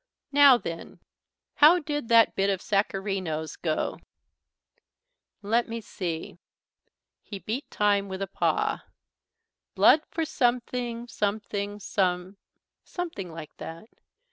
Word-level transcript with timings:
"Now 0.31 0.57
then, 0.57 0.99
how 1.57 1.77
did 1.77 2.07
that 2.07 2.33
bit 2.33 2.49
of 2.49 2.59
Sacharino's 2.59 3.55
go? 3.55 3.99
Let 5.43 5.69
me 5.69 5.79
see." 5.79 6.39
He 7.21 7.37
beat 7.37 7.69
time 7.69 8.07
with 8.07 8.23
a 8.23 8.27
paw. 8.27 8.79
"'Blood 9.75 10.01
for 10.09 10.25
something, 10.25 11.07
something, 11.07 11.79
some' 11.79 12.37
Something 12.97 13.31
like 13.31 13.55
that. 13.57 13.89